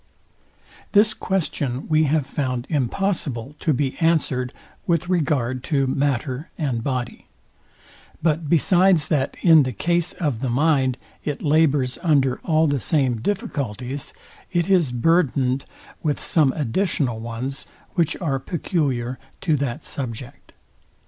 [0.93, 4.51] This question we have found impossible to be answered
[4.87, 7.27] with regard to matter and body:
[8.19, 13.21] But besides that in the case of the mind, it labours under all the same
[13.21, 14.11] difficulties,
[14.51, 15.65] it is burthened
[16.01, 20.53] with some additional ones, which are peculiar to that subject.